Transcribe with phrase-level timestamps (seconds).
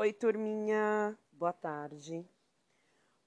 [0.00, 2.24] Oi, turminha, boa tarde.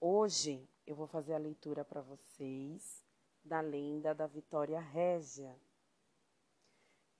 [0.00, 3.04] Hoje eu vou fazer a leitura para vocês
[3.42, 5.58] da lenda da Vitória Régia.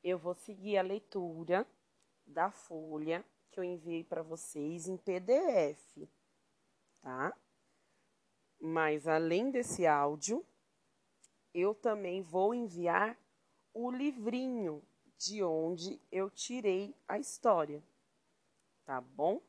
[0.01, 1.67] Eu vou seguir a leitura
[2.25, 6.09] da folha que eu enviei para vocês em PDF,
[7.01, 7.37] tá?
[8.61, 10.47] Mas além desse áudio,
[11.53, 13.19] eu também vou enviar
[13.75, 14.81] o livrinho
[15.19, 17.83] de onde eu tirei a história,
[18.85, 19.41] tá bom?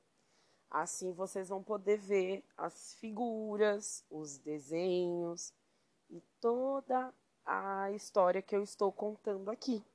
[0.70, 5.54] Assim vocês vão poder ver as figuras, os desenhos
[6.10, 7.14] e toda
[7.46, 9.86] a história que eu estou contando aqui,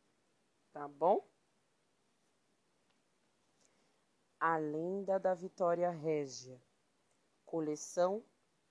[0.73, 1.27] tá bom?
[4.39, 6.63] A Lenda da Vitória Régia,
[7.45, 8.23] coleção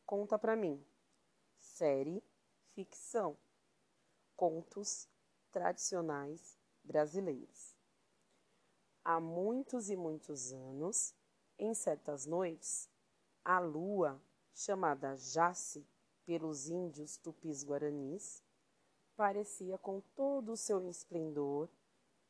[0.05, 0.81] Conta Pra Mim,
[1.59, 2.23] série
[2.73, 3.38] Ficção,
[4.35, 5.09] contos
[5.52, 7.77] tradicionais brasileiros.
[9.09, 11.15] Há muitos e muitos anos,
[11.57, 12.90] em certas noites,
[13.41, 14.21] a lua,
[14.54, 15.87] chamada Jace
[16.26, 18.43] pelos índios tupis-guaranis,
[19.15, 21.70] parecia com todo o seu esplendor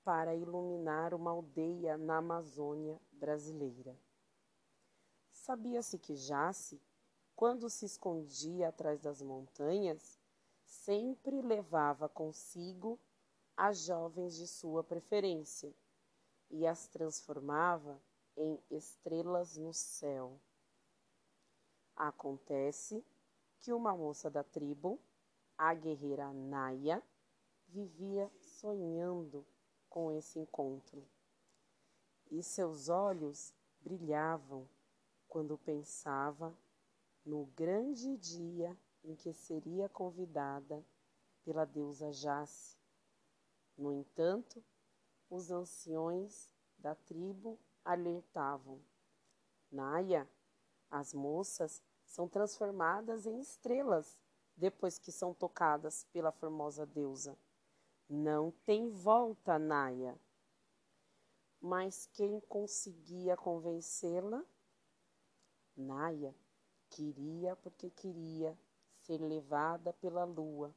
[0.04, 3.98] para iluminar uma aldeia na Amazônia brasileira.
[5.32, 6.80] Sabia-se que Jace,
[7.36, 10.20] quando se escondia atrás das montanhas,
[10.64, 13.00] sempre levava consigo
[13.56, 15.74] as jovens de sua preferência
[16.50, 18.02] e as transformava
[18.36, 20.40] em estrelas no céu.
[21.96, 23.04] Acontece
[23.60, 25.00] que uma moça da tribo,
[25.58, 27.02] a guerreira Naya,
[27.68, 29.46] vivia sonhando
[29.90, 31.04] com esse encontro.
[32.30, 34.68] E seus olhos brilhavam
[35.28, 36.56] quando pensava
[37.26, 40.86] no grande dia em que seria convidada
[41.44, 42.78] pela deusa Jace
[43.78, 44.64] no entanto,
[45.30, 48.82] os anciões da tribo alertavam:
[49.72, 50.30] Naya,
[50.90, 54.18] as moças são transformadas em estrelas
[54.56, 57.38] depois que são tocadas pela formosa deusa.
[58.10, 60.18] Não tem volta, Naya.
[61.60, 64.44] Mas quem conseguia convencê-la?
[65.76, 66.34] Naya
[66.90, 68.58] queria porque queria
[69.02, 70.74] ser levada pela lua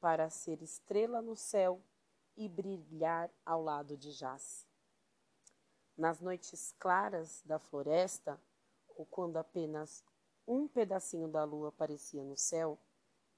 [0.00, 1.82] para ser estrela no céu
[2.38, 4.64] e brilhar ao lado de Jace.
[5.96, 8.40] Nas noites claras da floresta,
[8.96, 10.04] ou quando apenas
[10.46, 12.78] um pedacinho da lua aparecia no céu,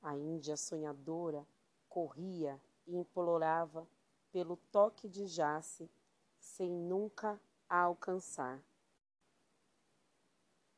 [0.03, 1.47] a Índia sonhadora
[1.89, 3.89] corria e implorava
[4.31, 5.91] pelo toque de Jace
[6.39, 8.63] sem nunca a alcançar.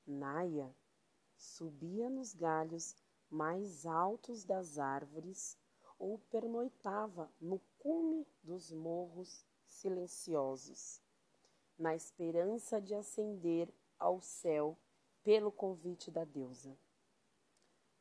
[0.06, 0.72] Naya
[1.36, 2.94] subia nos galhos
[3.28, 5.58] mais altos das árvores
[6.02, 11.00] ou pernoitava no cume dos morros silenciosos,
[11.78, 14.76] na esperança de ascender ao céu
[15.22, 16.76] pelo convite da deusa.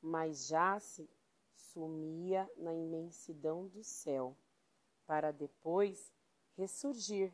[0.02, 1.08] Mas já se
[1.54, 4.36] sumia na imensidão do céu,
[5.06, 6.12] para depois
[6.58, 7.32] ressurgir,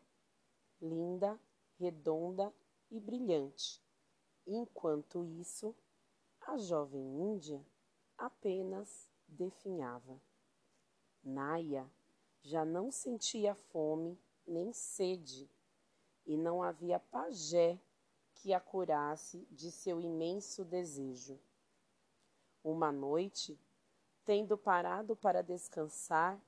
[0.81, 1.39] linda,
[1.79, 2.53] redonda
[2.91, 3.81] e brilhante.
[4.45, 5.73] Enquanto isso,
[6.41, 7.65] a jovem Índia
[8.17, 10.26] apenas definhava.
[11.27, 11.91] Naya
[12.41, 14.17] já não sentia fome
[14.47, 15.51] nem sede,
[16.25, 17.77] e não havia pajé
[18.33, 21.37] que a curasse de seu imenso desejo.
[22.63, 23.59] Uma noite,
[24.23, 26.41] tendo parado para descansar,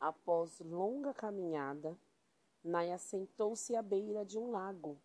[0.00, 1.94] após longa caminhada,
[2.64, 4.98] Naya sentou-se à beira de um lago.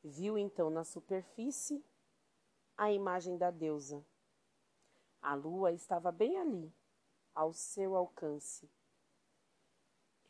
[0.00, 1.84] Viu então na superfície
[2.76, 4.06] a imagem da deusa.
[5.20, 6.72] A lua estava bem ali,
[7.34, 8.70] ao seu alcance,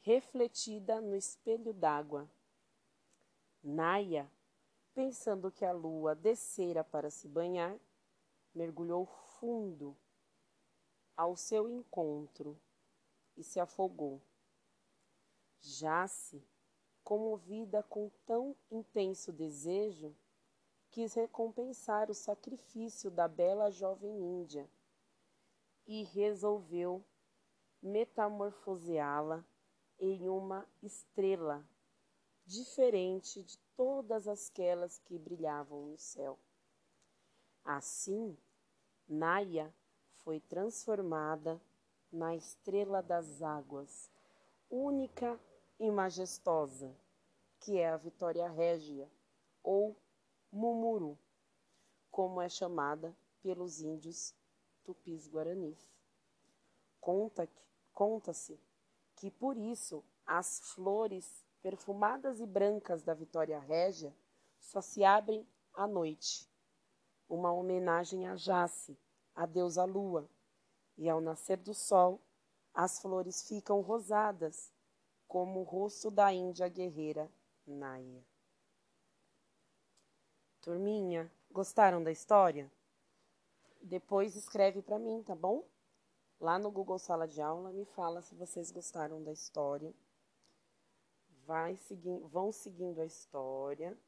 [0.03, 2.31] refletida no espelho d'água.
[3.63, 4.31] Naya,
[4.95, 7.77] pensando que a lua descera para se banhar,
[8.55, 9.97] mergulhou fundo
[11.17, 12.61] ao seu encontro
[13.37, 14.21] e se afogou.
[15.61, 16.45] Jace,
[17.05, 20.15] comovida com tão intenso desejo,
[20.91, 24.69] quis recompensar o sacrifício da bela jovem índia
[25.87, 27.05] e resolveu
[27.83, 29.45] metamorfoseá-la
[29.99, 31.67] em uma estrela
[32.45, 36.39] diferente de todas aquelas que brilhavam no céu.
[37.65, 38.37] Assim,
[39.09, 39.73] Naya
[40.17, 41.61] foi transformada
[42.11, 44.11] na estrela das águas,
[44.71, 45.41] única
[45.79, 46.95] e majestosa,
[47.59, 49.11] que é a Vitória Régia,
[49.63, 49.97] ou
[50.51, 51.19] Mumuru,
[52.11, 54.35] como é chamada pelos índios
[54.85, 55.79] tupis-guaranis.
[57.01, 57.53] Conta-se
[57.93, 58.33] conta
[59.17, 64.15] que por isso as flores perfumadas e brancas da Vitória Régia
[64.59, 66.49] só se abrem à noite.
[67.29, 68.99] Uma homenagem a Jace,
[69.35, 70.29] a deusa lua,
[70.97, 72.21] e ao nascer do sol,
[72.75, 74.73] as flores ficam rosadas,
[75.27, 77.31] como o rosto da Índia guerreira
[77.67, 78.25] Naya.
[80.61, 82.71] Turminha, gostaram da história?
[83.83, 85.65] Depois escreve para mim, tá bom?
[86.41, 89.93] Lá no Google Sala de Aula, me fala se vocês gostaram da história.
[91.45, 93.99] Vai seguindo, vão seguindo a história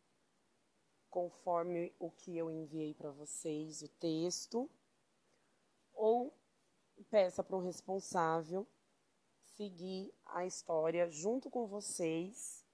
[1.10, 4.68] conforme o que eu enviei para vocês, o texto,
[5.92, 6.32] ou
[7.08, 8.66] peça para o responsável
[9.56, 12.64] seguir a história junto com vocês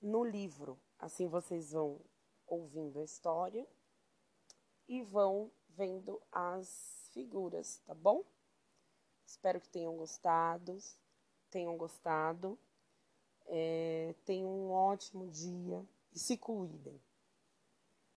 [0.00, 0.80] no livro.
[0.98, 2.00] Assim vocês vão
[2.46, 3.66] ouvindo a história
[4.88, 8.24] e vão vendo as figuras, tá bom?
[9.24, 10.76] Espero que tenham gostado,
[11.48, 12.58] tenham gostado.
[13.46, 15.82] É, tenham um ótimo dia
[16.12, 17.00] e se cuidem.